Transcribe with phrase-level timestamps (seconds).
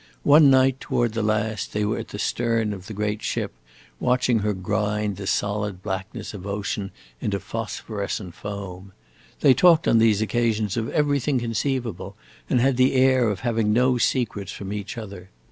[0.23, 3.53] One night, toward the last, they were at the stern of the great ship,
[3.99, 6.89] watching her grind the solid blackness of the ocean
[7.21, 8.93] into phosphorescent foam.
[9.41, 12.15] They talked on these occasions of everything conceivable,
[12.49, 15.29] and had the air of having no secrets from each other.